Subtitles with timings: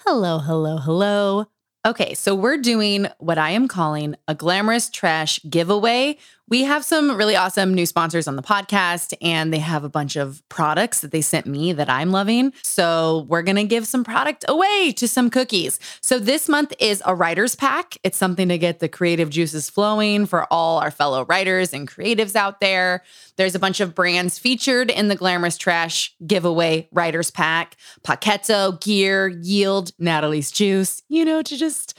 [0.00, 1.46] Hello, hello, hello.
[1.84, 6.18] Okay, so we're doing what I am calling a glamorous trash giveaway
[6.48, 10.16] we have some really awesome new sponsors on the podcast, and they have a bunch
[10.16, 12.52] of products that they sent me that I'm loving.
[12.62, 15.80] So, we're going to give some product away to some cookies.
[16.00, 17.96] So, this month is a writer's pack.
[18.04, 22.36] It's something to get the creative juices flowing for all our fellow writers and creatives
[22.36, 23.02] out there.
[23.36, 29.28] There's a bunch of brands featured in the Glamorous Trash giveaway writer's pack Poketo, GIR,
[29.42, 31.98] Yield, Natalie's Juice, you know, to just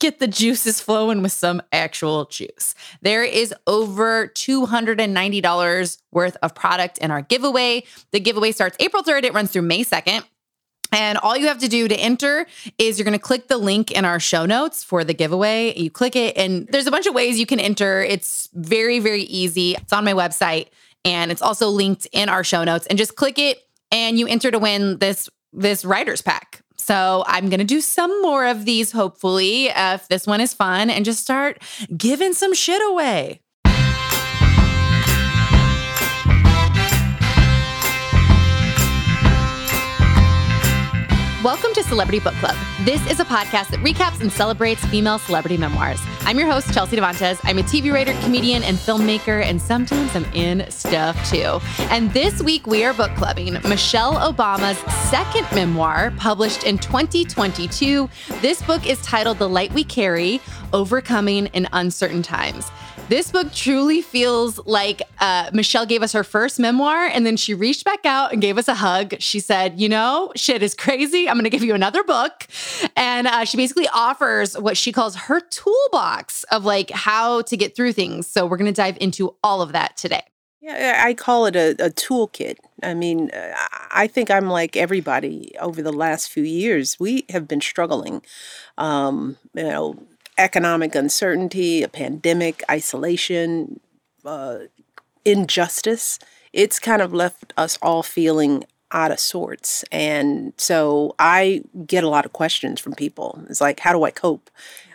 [0.00, 2.74] get the juices flowing with some actual juice.
[3.02, 7.84] There is over $290 worth of product in our giveaway.
[8.10, 10.24] The giveaway starts April 3rd, it runs through May 2nd.
[10.92, 12.46] And all you have to do to enter
[12.78, 15.72] is you're going to click the link in our show notes for the giveaway.
[15.78, 18.02] You click it, and there's a bunch of ways you can enter.
[18.02, 19.74] It's very, very easy.
[19.74, 20.68] It's on my website,
[21.04, 22.86] and it's also linked in our show notes.
[22.88, 23.62] And just click it,
[23.92, 26.59] and you enter to win this this writer's pack.
[26.80, 30.88] So I'm going to do some more of these, hopefully, if this one is fun,
[30.88, 31.62] and just start
[31.94, 33.42] giving some shit away.
[41.44, 42.56] Welcome to Celebrity Book Club.
[42.84, 46.00] This is a podcast that recaps and celebrates female celebrity memoirs.
[46.20, 47.38] I'm your host, Chelsea Devantez.
[47.44, 51.60] I'm a TV writer, comedian, and filmmaker, and sometimes I'm in stuff too.
[51.90, 54.78] And this week we are book clubbing Michelle Obama's
[55.10, 58.08] second memoir, published in 2022.
[58.40, 60.40] This book is titled The Light We Carry
[60.72, 62.70] Overcoming in Uncertain Times.
[63.10, 67.54] This book truly feels like uh, Michelle gave us her first memoir and then she
[67.54, 69.16] reached back out and gave us a hug.
[69.18, 71.28] She said, You know, shit is crazy.
[71.28, 72.46] I'm going to give you another book.
[72.96, 77.74] And uh, she basically offers what she calls her toolbox of like how to get
[77.74, 78.26] through things.
[78.26, 80.22] So we're going to dive into all of that today.
[80.60, 82.56] Yeah, I call it a, a toolkit.
[82.82, 83.54] I mean, uh,
[83.90, 86.98] I think I'm like everybody over the last few years.
[87.00, 88.22] We have been struggling.
[88.76, 89.98] Um, you know,
[90.36, 93.80] economic uncertainty, a pandemic, isolation,
[94.24, 94.58] uh,
[95.24, 96.18] injustice,
[96.52, 99.84] it's kind of left us all feeling out of sorts.
[99.92, 103.44] And so I get a lot of questions from people.
[103.48, 104.50] It's like, how do I cope?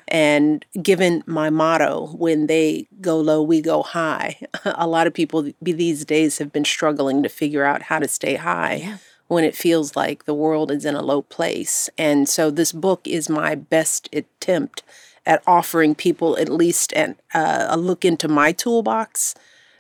[0.07, 5.49] And given my motto, when they go low, we go high, a lot of people
[5.61, 8.75] these days have been struggling to figure out how to stay high.
[8.75, 8.97] Yeah
[9.27, 11.89] when it feels like the world is in a low place.
[11.97, 14.83] And so this book is my best attempt
[15.25, 19.33] at offering people at least an, uh, a look into my toolbox,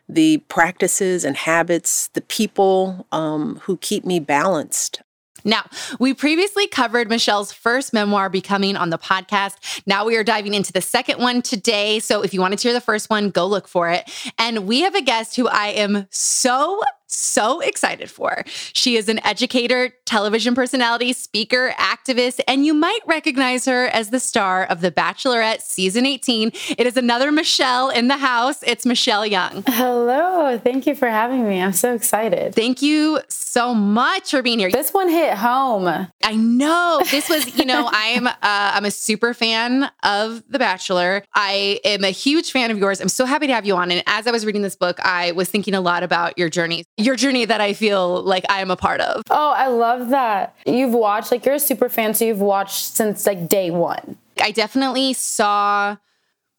[0.07, 5.01] the practices and habits, the people um, who keep me balanced.
[5.45, 5.63] Now,
[5.99, 9.83] we previously covered Michelle's first memoir, Becoming, on the podcast.
[9.85, 11.99] Now we are diving into the second one today.
[11.99, 14.09] So if you wanted to hear the first one, go look for it.
[14.39, 18.43] And we have a guest who I am so so excited for.
[18.73, 24.19] She is an educator, television personality, speaker, activist, and you might recognize her as the
[24.19, 26.51] star of The Bachelorette season 18.
[26.77, 28.63] It is another Michelle in the house.
[28.63, 29.63] It's Michelle Young.
[29.67, 30.57] Hello.
[30.57, 31.61] Thank you for having me.
[31.61, 32.55] I'm so excited.
[32.55, 34.71] Thank you so much for being here.
[34.71, 35.87] This one hit home.
[35.87, 37.01] I know.
[37.11, 41.23] This was, you know, I'm uh, I'm a super fan of The Bachelor.
[41.33, 42.99] I am a huge fan of yours.
[42.99, 43.91] I'm so happy to have you on.
[43.91, 46.83] And as I was reading this book, I was thinking a lot about your journey
[46.97, 49.21] your journey that I feel like I am a part of.
[49.29, 50.55] Oh, I love that.
[50.65, 54.17] You've watched, like, you're a super fan, so you've watched since like day one.
[54.41, 55.97] I definitely saw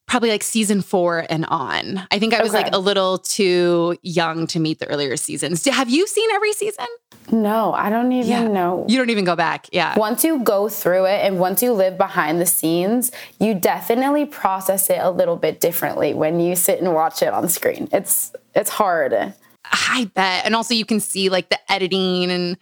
[0.06, 2.06] probably like season four and on.
[2.10, 2.64] I think I was okay.
[2.64, 5.64] like a little too young to meet the earlier seasons.
[5.64, 6.86] Have you seen every season?
[7.32, 8.46] No, I don't even yeah.
[8.46, 8.86] know.
[8.88, 9.68] You don't even go back.
[9.72, 9.98] Yeah.
[9.98, 13.10] Once you go through it and once you live behind the scenes,
[13.40, 17.48] you definitely process it a little bit differently when you sit and watch it on
[17.48, 17.88] screen.
[17.92, 19.34] It's it's hard.
[19.72, 20.44] I bet.
[20.44, 22.56] And also you can see like the editing and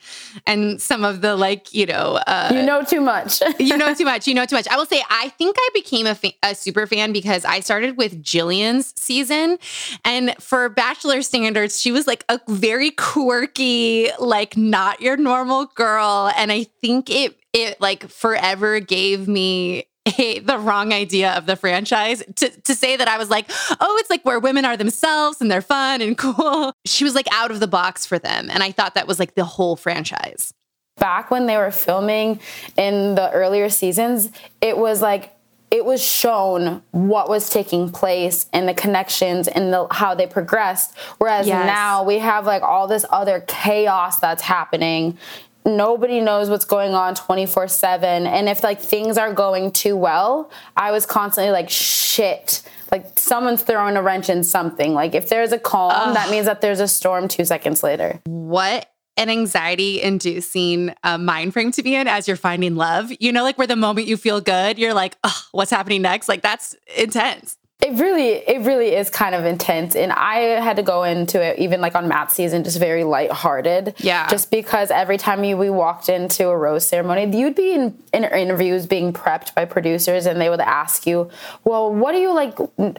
[0.46, 3.40] and some of the like, you know, uh, You know too much.
[3.58, 4.26] you know too much.
[4.26, 4.68] You know too much.
[4.68, 7.96] I will say I think I became a, fa- a super fan because I started
[7.96, 9.58] with Jillian's season
[10.04, 16.30] and for bachelor standards, she was like a very quirky, like not your normal girl
[16.36, 21.56] and I think it it like forever gave me a, the wrong idea of the
[21.56, 25.40] franchise to, to say that I was like, oh, it's like where women are themselves
[25.40, 26.72] and they're fun and cool.
[26.84, 28.50] She was like out of the box for them.
[28.50, 30.52] And I thought that was like the whole franchise.
[30.96, 32.40] Back when they were filming
[32.76, 34.30] in the earlier seasons,
[34.60, 35.32] it was like,
[35.70, 40.96] it was shown what was taking place and the connections and the, how they progressed.
[41.18, 41.66] Whereas yes.
[41.66, 45.18] now we have like all this other chaos that's happening
[45.64, 50.50] nobody knows what's going on 24 7 and if like things are going too well
[50.76, 51.70] i was constantly like
[52.14, 52.62] shit.
[52.92, 54.94] Like someone's throwing a wrench in something.
[54.94, 56.14] Like if there's a calm Ugh.
[56.14, 58.20] that means that there's a storm two seconds later.
[58.26, 63.10] What an anxiety inducing uh, mind frame to be in as you're finding love.
[63.18, 66.28] You know like where the moment you feel good you're like oh what's happening next?
[66.28, 70.82] Like that's intense it really, it really is kind of intense, and I had to
[70.82, 73.94] go into it even like on Matt's season, just very lighthearted.
[73.98, 74.26] Yeah.
[74.28, 78.24] Just because every time you, we walked into a rose ceremony, you'd be in, in
[78.24, 81.30] interviews being prepped by producers, and they would ask you,
[81.64, 82.56] "Well, what do you like?"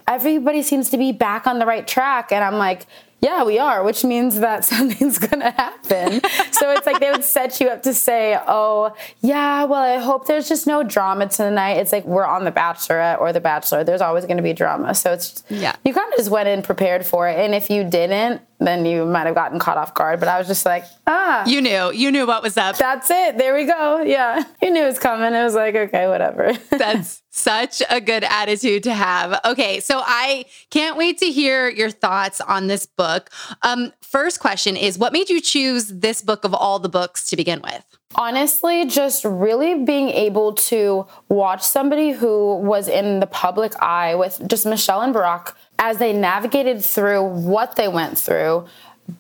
[0.08, 2.86] Everybody seems to be back on the right track, and I'm like,
[3.22, 6.22] yeah, we are, which means that something's gonna happen.
[6.52, 10.28] so it's like they would set you up to say, oh, yeah, well, I hope
[10.28, 11.74] there's just no drama tonight.
[11.74, 13.84] It's like we're on The Bachelorette or The Bachelor.
[13.84, 14.94] There's always gonna be drama.
[14.94, 17.38] So it's, yeah, you kind of just went in prepared for it.
[17.40, 20.20] And if you didn't, then you might have gotten caught off guard.
[20.20, 21.46] But I was just like, ah.
[21.46, 21.92] You knew.
[21.92, 22.78] You knew what was up.
[22.78, 23.38] That's it.
[23.38, 24.02] There we go.
[24.02, 24.44] Yeah.
[24.62, 25.34] You knew it was coming.
[25.34, 26.54] It was like, okay, whatever.
[26.72, 29.40] That's such a good attitude to have.
[29.46, 29.80] Okay.
[29.80, 33.30] So I can't wait to hear your thoughts on this book.
[33.62, 37.36] Um, first question is what made you choose this book of all the books to
[37.36, 37.84] begin with?
[38.18, 44.42] Honestly, just really being able to watch somebody who was in the public eye with
[44.48, 48.66] just Michelle and Barack as they navigated through what they went through,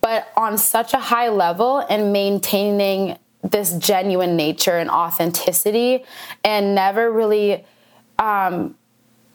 [0.01, 6.03] but on such a high level and maintaining this genuine nature and authenticity
[6.43, 7.63] and never really
[8.17, 8.75] um,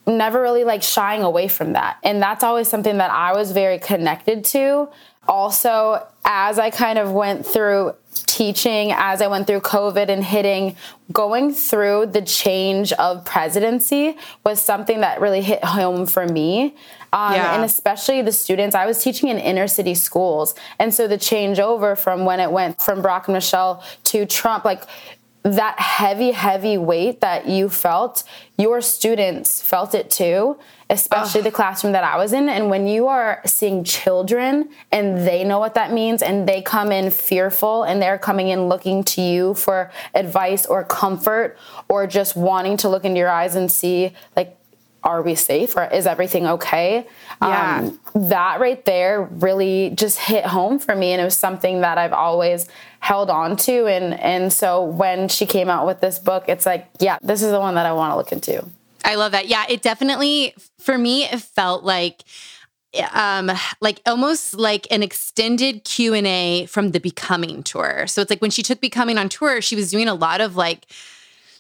[0.07, 1.99] never really like shying away from that.
[2.03, 4.89] And that's always something that I was very connected to.
[5.29, 7.95] Also, as I kind of went through
[8.27, 10.77] teaching, as I went through COVID and hitting,
[11.13, 16.75] going through the change of presidency was something that really hit home for me.
[17.13, 17.55] Um, yeah.
[17.55, 20.55] And especially the students, I was teaching in inner city schools.
[20.79, 24.83] And so the changeover from when it went from Barack and Michelle to Trump, like
[25.43, 28.25] that heavy, heavy weight that you felt,
[28.59, 30.59] your students felt it too,
[30.91, 31.45] especially Ugh.
[31.45, 32.49] the classroom that I was in.
[32.51, 36.93] And when you are seeing children and they know what that means and they come
[36.93, 41.57] in fearful and they're coming in looking to you for advice or comfort
[41.89, 44.59] or just wanting to look into your eyes and see, like,
[45.03, 47.07] are we safe or is everything okay?
[47.41, 47.91] Yeah.
[48.15, 51.13] Um, that right there really just hit home for me.
[51.13, 52.69] And it was something that I've always
[53.01, 53.87] held on to.
[53.87, 57.51] And, and so when she came out with this book, it's like, yeah, this is
[57.51, 58.65] the one that I want to look into.
[59.05, 59.49] I love that.
[59.49, 62.23] Yeah, it definitely, for me, it felt like,
[63.13, 68.51] um like almost like an extended q&a from the becoming tour so it's like when
[68.51, 70.87] she took becoming on tour she was doing a lot of like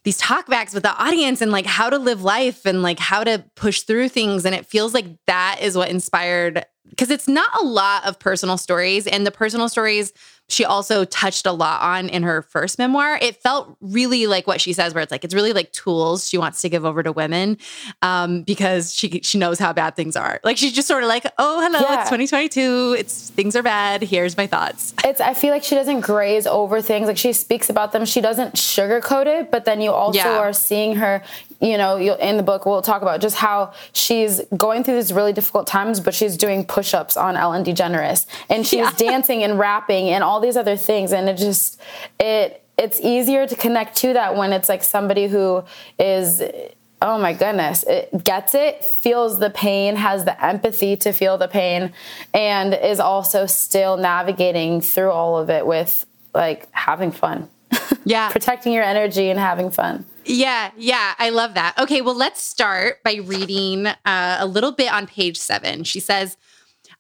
[0.02, 3.44] these talkbacks with the audience and like how to live life and like how to
[3.54, 4.44] push through things.
[4.44, 8.56] And it feels like that is what inspired because it's not a lot of personal
[8.56, 10.12] stories and the personal stories
[10.50, 13.19] she also touched a lot on in her first memoir.
[13.21, 16.38] It felt really like what she says, where it's like it's really like tools she
[16.38, 17.59] wants to give over to women
[18.02, 20.40] um, because she she knows how bad things are.
[20.45, 22.00] Like she's just sort of like, oh hello, yeah.
[22.00, 24.02] it's 2022, it's things are bad.
[24.02, 24.95] Here's my thoughts.
[25.04, 27.07] It's I feel like she doesn't graze over things.
[27.07, 28.04] Like she speaks about them.
[28.04, 30.38] She doesn't sugarcoat it, but then you also yeah.
[30.38, 31.23] are seeing her
[31.61, 35.33] you know, in the book, we'll talk about just how she's going through these really
[35.33, 38.93] difficult times, but she's doing push ups on Ellen DeGeneres and she's yeah.
[38.97, 41.12] dancing and rapping and all these other things.
[41.12, 41.81] And it just,
[42.19, 45.62] it, it's easier to connect to that when it's like somebody who
[45.99, 46.43] is
[47.02, 51.49] oh my goodness it gets it feels the pain has the empathy to feel the
[51.49, 51.93] pain
[52.35, 57.49] and is also still navigating through all of it with like having fun
[58.05, 61.78] yeah protecting your energy and having fun yeah, yeah, I love that.
[61.78, 65.84] Okay, well, let's start by reading uh, a little bit on page seven.
[65.84, 66.36] She says,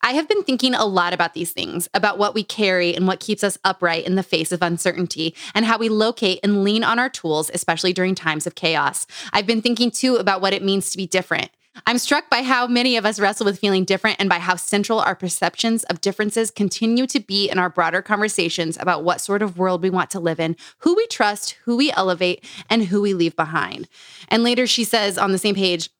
[0.02, 3.20] I have been thinking a lot about these things, about what we carry and what
[3.20, 6.98] keeps us upright in the face of uncertainty, and how we locate and lean on
[6.98, 9.06] our tools, especially during times of chaos.
[9.32, 11.50] I've been thinking too about what it means to be different.
[11.86, 15.00] I'm struck by how many of us wrestle with feeling different and by how central
[15.00, 19.58] our perceptions of differences continue to be in our broader conversations about what sort of
[19.58, 23.14] world we want to live in, who we trust, who we elevate, and who we
[23.14, 23.88] leave behind.
[24.28, 25.90] And later she says on the same page,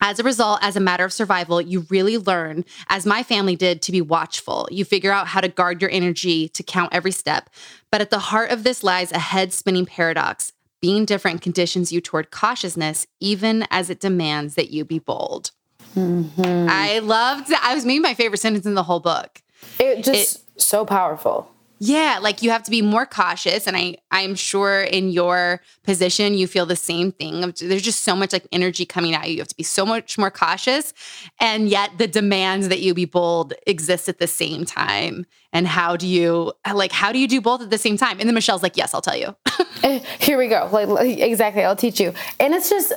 [0.00, 3.82] as a result, as a matter of survival, you really learn, as my family did,
[3.82, 4.66] to be watchful.
[4.70, 7.50] You figure out how to guard your energy, to count every step.
[7.90, 10.52] But at the heart of this lies a head spinning paradox.
[10.80, 15.50] Being different conditions you toward cautiousness, even as it demands that you be bold.
[15.94, 16.66] Mm-hmm.
[16.70, 17.62] I loved that.
[17.64, 19.42] I was maybe my favorite sentence in the whole book.
[19.78, 21.50] It just it, so powerful.
[21.82, 26.34] Yeah, like you have to be more cautious and I I'm sure in your position
[26.34, 27.40] you feel the same thing.
[27.40, 29.36] There's just so much like energy coming at you.
[29.36, 30.92] You have to be so much more cautious
[31.40, 35.24] and yet the demands that you be bold exist at the same time.
[35.54, 38.20] And how do you like how do you do both at the same time?
[38.20, 39.34] And then Michelle's like, "Yes, I'll tell you."
[39.82, 40.68] Eh, here we go.
[40.70, 42.12] Like exactly, I'll teach you.
[42.38, 42.92] And it's just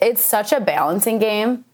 [0.00, 1.64] it's such a balancing game.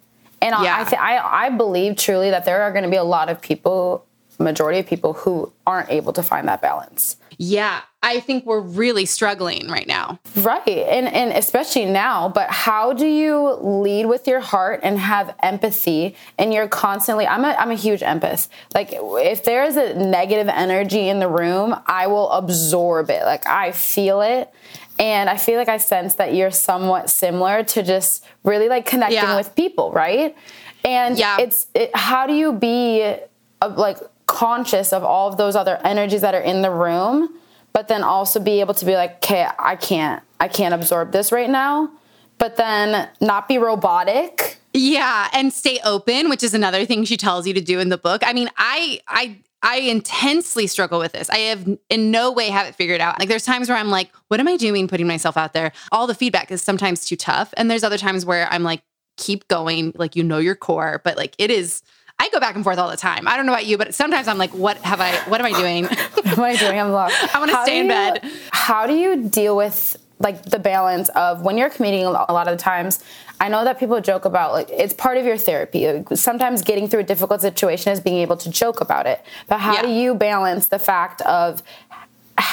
[0.40, 0.88] And yeah.
[0.90, 4.06] I, I I believe truly that there are going to be a lot of people
[4.40, 7.16] majority of people who aren't able to find that balance.
[7.42, 10.20] Yeah, I think we're really struggling right now.
[10.36, 10.68] Right.
[10.68, 16.16] And and especially now, but how do you lead with your heart and have empathy
[16.38, 18.48] and you're constantly I'm a I'm a huge empath.
[18.74, 23.22] Like if there's a negative energy in the room, I will absorb it.
[23.24, 24.52] Like I feel it.
[24.98, 29.16] And I feel like I sense that you're somewhat similar to just really like connecting
[29.16, 29.36] yeah.
[29.36, 30.36] with people, right?
[30.84, 31.38] And yeah.
[31.40, 33.98] it's it, how do you be a, like
[34.30, 37.28] conscious of all of those other energies that are in the room,
[37.72, 41.32] but then also be able to be like, okay, I can't, I can't absorb this
[41.32, 41.90] right now,
[42.38, 44.58] but then not be robotic.
[44.72, 47.98] Yeah, and stay open, which is another thing she tells you to do in the
[47.98, 48.22] book.
[48.24, 51.28] I mean, I, I, I intensely struggle with this.
[51.28, 53.18] I have in no way have it figured out.
[53.18, 55.72] Like there's times where I'm like, what am I doing putting myself out there?
[55.90, 57.52] All the feedback is sometimes too tough.
[57.56, 58.82] And there's other times where I'm like,
[59.16, 61.82] keep going, like you know your core, but like it is
[62.20, 63.26] I go back and forth all the time.
[63.26, 65.58] I don't know about you, but sometimes I'm like, what have I, what am I
[65.58, 65.84] doing?
[66.14, 66.78] what am I doing?
[66.78, 67.16] I'm lost.
[67.34, 68.30] I want to stay in you, bed.
[68.52, 72.58] How do you deal with like the balance of when you're commuting a lot of
[72.58, 73.02] the times?
[73.40, 76.04] I know that people joke about like it's part of your therapy.
[76.14, 79.24] Sometimes getting through a difficult situation is being able to joke about it.
[79.48, 79.82] But how yeah.
[79.82, 81.62] do you balance the fact of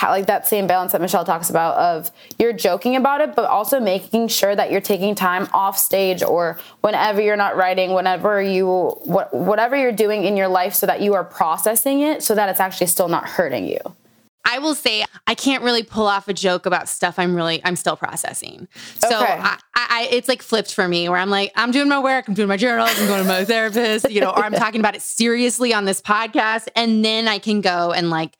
[0.04, 3.80] like that same balance that Michelle talks about of you're joking about it, but also
[3.80, 8.68] making sure that you're taking time off stage or whenever you're not writing, whenever you
[9.04, 12.50] what, whatever you're doing in your life, so that you are processing it, so that
[12.50, 13.80] it's actually still not hurting you.
[14.48, 17.76] I will say I can't really pull off a joke about stuff I'm really I'm
[17.76, 18.70] still processing.
[19.00, 19.38] So okay.
[19.40, 22.34] I, I, it's like flipped for me where I'm like I'm doing my work, I'm
[22.34, 25.02] doing my journals, I'm going to my therapist, you know, or I'm talking about it
[25.02, 28.38] seriously on this podcast, and then I can go and like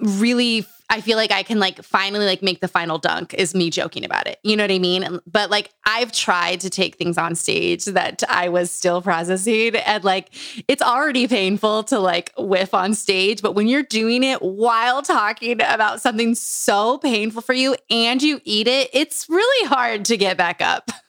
[0.00, 3.68] really I feel like I can like finally like make the final dunk is me
[3.68, 4.38] joking about it.
[4.42, 5.20] You know what I mean?
[5.26, 10.02] But like I've tried to take things on stage that I was still processing and
[10.02, 10.30] like
[10.66, 15.60] it's already painful to like whiff on stage, but when you're doing it while talking
[15.60, 20.38] about something so painful for you and you eat it, it's really hard to get
[20.38, 20.90] back up.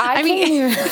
[0.00, 0.90] I, I mean, can't even,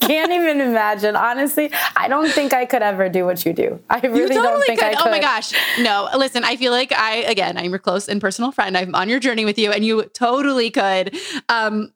[0.00, 1.16] can't even imagine.
[1.16, 3.80] Honestly, I don't think I could ever do what you do.
[3.88, 4.88] I really totally don't think could.
[4.88, 5.06] I could.
[5.06, 5.52] Oh my gosh.
[5.80, 8.76] No, listen, I feel like I, again, I'm your close and personal friend.
[8.76, 11.16] I'm on your journey with you and you totally could.
[11.48, 11.92] Um,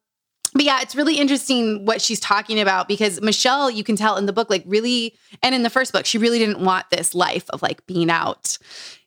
[0.54, 4.26] but yeah, it's really interesting what she's talking about because Michelle, you can tell in
[4.26, 7.48] the book, like really, and in the first book, she really didn't want this life
[7.50, 8.58] of like being out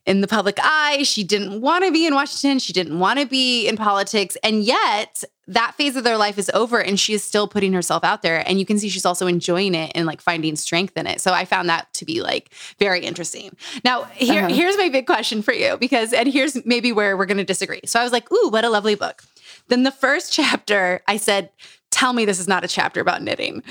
[0.05, 1.03] in the public eye.
[1.03, 2.57] She didn't want to be in Washington.
[2.59, 4.37] She didn't want to be in politics.
[4.43, 8.03] And yet, that phase of their life is over and she is still putting herself
[8.03, 8.47] out there.
[8.47, 11.21] And you can see she's also enjoying it and like finding strength in it.
[11.21, 13.55] So I found that to be like very interesting.
[13.83, 14.55] Now, here, uh-huh.
[14.55, 17.81] here's my big question for you because, and here's maybe where we're going to disagree.
[17.85, 19.23] So I was like, ooh, what a lovely book.
[19.67, 21.49] Then the first chapter, I said,
[21.91, 23.63] tell me this is not a chapter about knitting.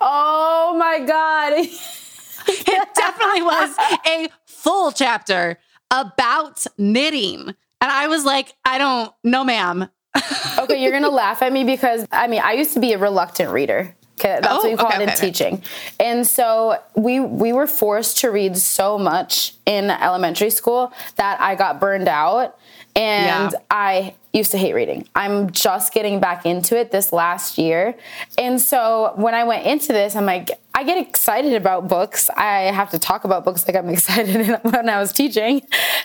[0.00, 1.52] Oh my God.
[2.48, 5.58] it definitely was a full chapter
[5.90, 7.54] about knitting.
[7.82, 9.88] And I was like, I don't, no, ma'am.
[10.58, 13.50] Okay, you're gonna laugh at me because I mean, I used to be a reluctant
[13.50, 13.94] reader.
[14.18, 15.62] Okay, that's oh, what you call okay, it in okay, teaching.
[15.98, 21.54] And so we we were forced to read so much in elementary school that I
[21.54, 22.58] got burned out
[22.96, 23.58] and yeah.
[23.70, 25.08] I used to hate reading.
[25.14, 27.96] I'm just getting back into it this last year.
[28.36, 32.28] And so when I went into this, I'm like, I get excited about books.
[32.30, 35.62] I have to talk about books like I'm excited when I was teaching.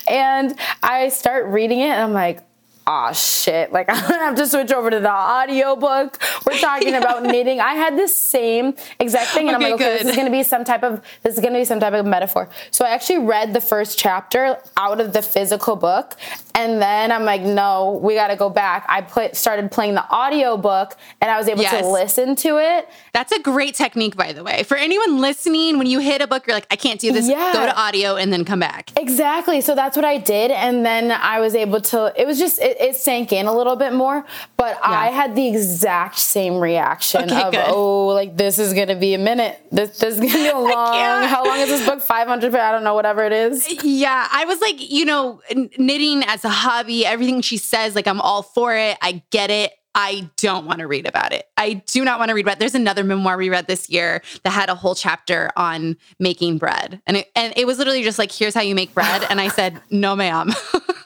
[0.10, 2.44] And I start reading it and I'm like,
[2.88, 3.72] oh shit.
[3.72, 6.22] Like i'm gonna have to switch over to the audiobook.
[6.46, 7.00] We're talking yeah.
[7.00, 7.60] about knitting.
[7.60, 10.44] I had the same exact thing and okay, i'm like okay this is gonna be
[10.44, 12.50] some type of this is gonna be some type of metaphor.
[12.72, 16.16] So i actually read the first chapter out of the physical book
[16.54, 18.86] and then i'm like no we gotta go back.
[18.88, 21.82] I put started playing the audiobook and i was able yes.
[21.82, 22.88] to listen to it.
[23.14, 24.64] That's a great technique by the way.
[24.64, 27.28] For anyone listening when you hit a book you're like i can't do this.
[27.28, 27.54] Yeah.
[27.54, 28.92] go to audio and then come back.
[28.98, 29.62] Exactly.
[29.62, 32.75] So that's what i did and then i was able to it was just it,
[32.80, 34.26] it, sank in a little bit more.
[34.58, 34.90] But yeah.
[34.90, 37.66] I had the exact same reaction okay, of, good.
[37.68, 39.60] oh, like this is gonna be a minute.
[39.72, 41.28] This, this is gonna be a long.
[41.28, 42.02] How long is this book?
[42.02, 42.56] Five hundred.
[42.56, 42.96] I don't know.
[42.96, 43.84] Whatever it is.
[43.84, 45.42] Yeah, I was like, you know,
[45.78, 47.06] knitting as a hobby.
[47.06, 48.98] Everything she says, like I'm all for it.
[49.02, 49.74] I get it.
[49.96, 51.48] I don't want to read about it.
[51.56, 52.58] I do not want to read about.
[52.58, 52.60] It.
[52.60, 57.02] There's another memoir we read this year that had a whole chapter on making bread,
[57.08, 59.48] and it, and it was literally just like, here's how you make bread, and I
[59.48, 60.52] said, no, ma'am.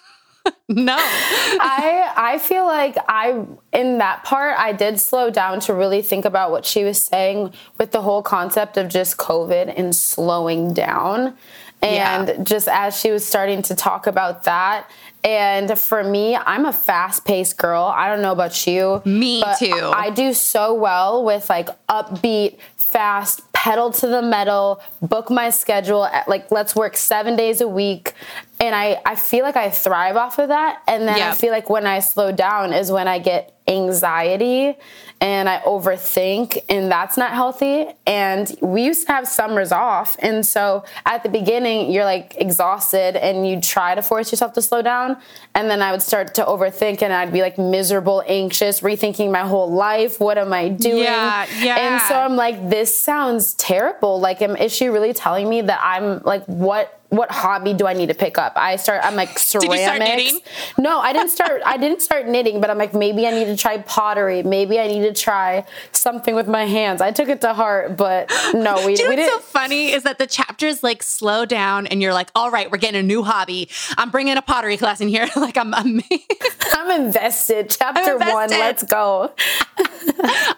[0.70, 0.96] no.
[0.98, 6.26] I I feel like I in that part I did slow down to really think
[6.26, 11.36] about what she was saying with the whole concept of just COVID and slowing down.
[11.82, 12.44] And yeah.
[12.44, 14.90] just as she was starting to talk about that,
[15.24, 17.84] and for me, I'm a fast paced girl.
[17.84, 19.02] I don't know about you.
[19.06, 19.92] Me too.
[19.94, 26.06] I do so well with like upbeat, fast, pedal to the metal, book my schedule.
[26.06, 28.14] At, Like, let's work seven days a week.
[28.60, 30.82] And I, I feel like I thrive off of that.
[30.88, 31.32] And then yep.
[31.32, 34.76] I feel like when I slow down is when I get anxiety
[35.22, 37.88] and I overthink, and that's not healthy.
[38.08, 40.16] And we used to have summers off.
[40.20, 44.62] And so at the beginning, you're like exhausted and you try to force yourself to
[44.62, 45.18] slow down.
[45.56, 49.42] And then I would start to overthink and I'd be like miserable, anxious, rethinking my
[49.42, 50.22] whole life.
[50.22, 51.04] What am I doing?
[51.04, 51.76] Yeah, yeah.
[51.78, 54.22] And so I'm like, this sounds terrible.
[54.22, 57.94] Like, am, is she really telling me that I'm like, what what hobby do I
[57.94, 58.54] need to pick up?
[58.56, 59.02] I start.
[59.04, 59.70] I'm like ceramics.
[59.70, 60.40] Did you start knitting?
[60.78, 61.62] No, I didn't start.
[61.66, 64.44] I didn't start knitting, but I'm like maybe I need to try pottery.
[64.44, 67.02] Maybe I need to try something with my hands.
[67.02, 68.90] I took it to heart, but no, we.
[69.00, 72.30] You we what's so funny is that the chapters like slow down, and you're like,
[72.36, 73.70] all right, we're getting a new hobby.
[73.98, 75.30] I'm bringing a pottery class in here.
[75.36, 76.02] like I'm, I'm,
[76.74, 77.70] I'm invested.
[77.70, 78.34] Chapter I'm invested.
[78.34, 79.34] one, let's go.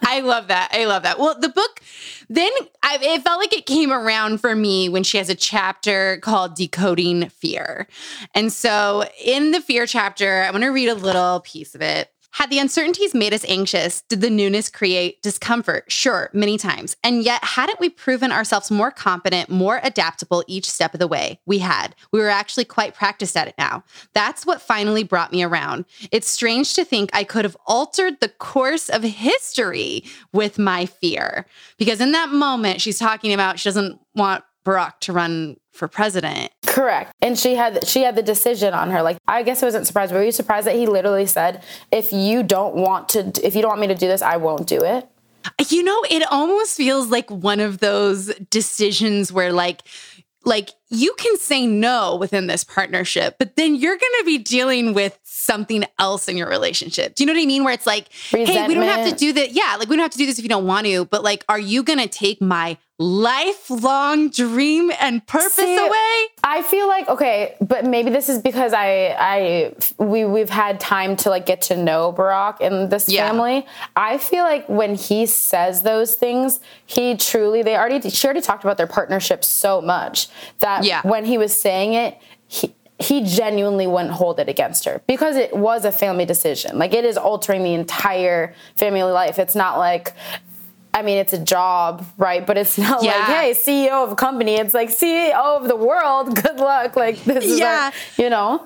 [0.04, 0.70] I love that.
[0.72, 1.20] I love that.
[1.20, 1.82] Well, the book
[2.32, 6.18] then I, it felt like it came around for me when she has a chapter
[6.22, 7.88] called Decoding Fear.
[8.34, 12.10] And so in the fear chapter, I'm going to read a little piece of it.
[12.32, 14.02] Had the uncertainties made us anxious?
[14.04, 15.92] Did the newness create discomfort?
[15.92, 16.96] Sure, many times.
[17.04, 21.40] And yet, hadn't we proven ourselves more competent, more adaptable each step of the way?
[21.46, 21.94] We had.
[22.12, 23.84] We were actually quite practiced at it now.
[24.14, 25.86] That's what finally brought me around.
[26.12, 31.46] It's strange to think I could have altered the course of history with my fear.
[31.78, 36.52] Because in that moment, she's talking about she doesn't want Barack to run for president.
[36.72, 37.12] Correct.
[37.22, 39.02] And she had she had the decision on her.
[39.02, 40.14] Like I guess I wasn't surprised.
[40.14, 43.70] Were you surprised that he literally said, "If you don't want to, if you don't
[43.70, 45.08] want me to do this, I won't do it."
[45.70, 49.82] You know, it almost feels like one of those decisions where like
[50.44, 54.94] like you can say no within this partnership, but then you're going to be dealing
[54.94, 57.16] with something else in your relationship.
[57.16, 57.64] Do you know what I mean?
[57.64, 58.50] Where it's like, Resentment.
[58.50, 59.52] hey, we don't have to do that.
[59.52, 61.46] Yeah, like we don't have to do this if you don't want to, but like,
[61.48, 66.26] are you going to take my lifelong dream and purpose See, away?
[66.44, 71.16] I feel like okay, but maybe this is because I I we we've had time
[71.18, 73.28] to like get to know Barack and this yeah.
[73.28, 73.66] family.
[73.96, 78.64] I feel like when he says those things, he truly they already she already talked
[78.64, 80.28] about their partnership so much
[80.60, 81.02] that yeah.
[81.02, 85.56] when he was saying it, he he genuinely wouldn't hold it against her because it
[85.58, 86.78] was a family decision.
[86.78, 89.40] Like it is altering the entire family life.
[89.40, 90.14] It's not like
[90.94, 92.46] I mean, it's a job, right?
[92.46, 93.12] But it's not yeah.
[93.12, 94.56] like, hey, CEO of a company.
[94.56, 96.36] It's like CEO of the world.
[96.44, 96.96] Good luck.
[96.96, 97.92] Like this is, yeah.
[98.18, 98.64] you know.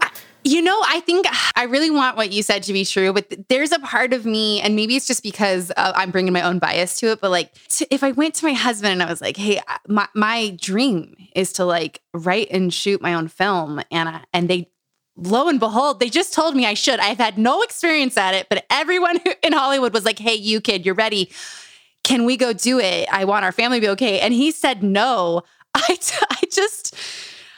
[0.47, 3.71] You know, I think I really want what you said to be true, but there's
[3.71, 6.99] a part of me, and maybe it's just because uh, I'm bringing my own bias
[6.99, 7.19] to it.
[7.19, 10.07] But like, to, if I went to my husband and I was like, "Hey, my
[10.13, 14.69] my dream is to like write and shoot my own film," and I, and they
[15.17, 16.99] lo and behold, they just told me I should.
[16.99, 20.85] I've had no experience at it, but everyone in Hollywood was like, "Hey, you kid,
[20.85, 21.31] you're ready."
[22.05, 23.09] Can we go do it?
[23.11, 24.19] I want our family to be okay.
[24.19, 25.41] And he said no.
[25.75, 25.97] I,
[26.29, 26.95] I just,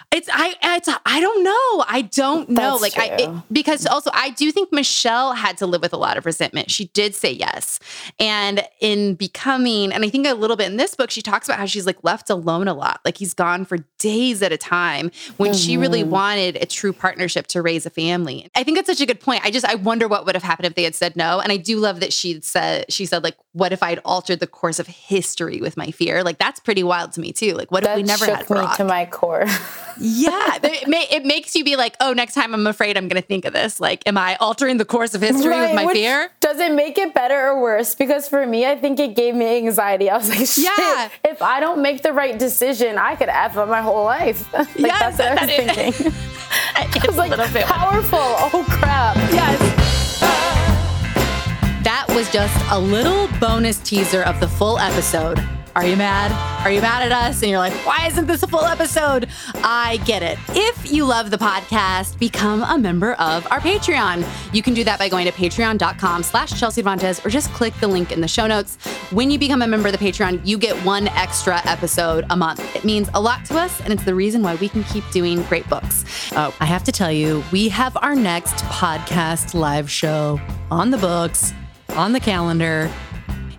[0.10, 1.86] it's I it's I don't know.
[1.86, 2.80] I don't know.
[2.80, 3.04] That's like true.
[3.04, 6.26] I it, because also I do think Michelle had to live with a lot of
[6.26, 6.72] resentment.
[6.72, 7.80] She did say yes.
[8.18, 11.60] And in becoming and I think a little bit in this book she talks about
[11.60, 13.02] how she's like left alone a lot.
[13.04, 15.58] Like he's gone for days at a time when mm-hmm.
[15.58, 16.12] she really mm-hmm.
[16.12, 18.50] wanted a true partnership to raise a family.
[18.56, 19.44] I think that's such a good point.
[19.44, 21.42] I just I wonder what would have happened if they had said no.
[21.42, 24.48] And I do love that she said she said like what if I'd altered the
[24.48, 26.24] course of history with my fear?
[26.24, 27.56] Like that's pretty wild to me too.
[27.56, 29.46] Like what that if we never had me to my core.
[30.00, 33.22] yeah, it, may, it, makes you be like, oh, next time I'm afraid I'm going
[33.22, 33.80] to think of this.
[33.80, 36.30] Like, am I altering the course of history right, with my fear?
[36.40, 37.96] Does it make it better or worse?
[37.96, 40.10] Because for me, I think it gave me anxiety.
[40.10, 41.10] I was like, shit, yeah.
[41.24, 44.52] if I don't make the right decision, I could F up my whole life.
[44.54, 46.14] like, yes, that's what I was thinking.
[46.76, 48.20] I was like, powerful.
[48.20, 49.16] Oh, crap.
[49.32, 50.20] Yes.
[50.22, 51.80] Ah.
[51.84, 55.40] That was just a little bonus teaser of the full episode.
[55.78, 56.32] Are you mad?
[56.66, 57.44] Are you mad at us?
[57.44, 59.30] And you're like, why isn't this a full episode?
[59.58, 60.40] I get it.
[60.50, 64.28] If you love the podcast, become a member of our Patreon.
[64.56, 68.12] You can do that by going to patreon.com slash Chelsea or just click the link
[68.12, 68.78] in the show notes.
[69.12, 72.76] When you become a member of the Patreon, you get one extra episode a month.
[72.76, 75.44] It means a lot to us, and it's the reason why we can keep doing
[75.44, 76.32] great books.
[76.36, 80.98] Oh, I have to tell you, we have our next podcast live show on the
[80.98, 81.54] books,
[81.90, 82.92] on the calendar.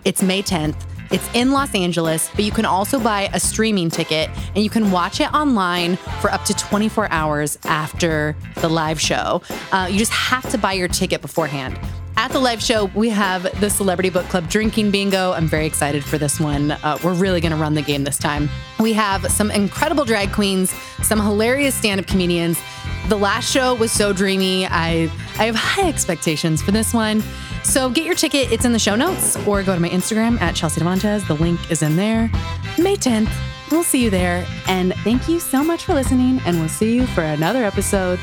[0.03, 0.88] It's May 10th.
[1.11, 4.91] It's in Los Angeles, but you can also buy a streaming ticket and you can
[4.91, 9.41] watch it online for up to 24 hours after the live show.
[9.71, 11.79] Uh, you just have to buy your ticket beforehand.
[12.15, 15.31] At the live show, we have the Celebrity Book Club drinking bingo.
[15.31, 16.71] I'm very excited for this one.
[16.71, 18.49] Uh, we're really going to run the game this time.
[18.77, 20.69] We have some incredible drag queens,
[21.01, 22.59] some hilarious stand up comedians.
[23.07, 24.65] The last show was so dreamy.
[24.65, 27.23] I, I have high expectations for this one.
[27.63, 28.51] So get your ticket.
[28.51, 31.27] It's in the show notes or go to my Instagram at Chelsea Devantez.
[31.27, 32.29] The link is in there.
[32.77, 33.31] May 10th.
[33.71, 34.45] We'll see you there.
[34.67, 36.41] And thank you so much for listening.
[36.45, 38.19] And we'll see you for another episode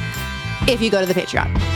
[0.68, 1.75] if you go to the Patreon.